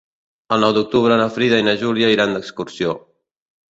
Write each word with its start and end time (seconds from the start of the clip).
El 0.57 0.63
nou 0.65 0.73
d'octubre 0.77 1.19
na 1.23 1.29
Frida 1.37 1.61
i 1.65 1.69
na 1.69 1.79
Júlia 1.85 2.13
iran 2.19 2.37
d'excursió. 2.41 3.01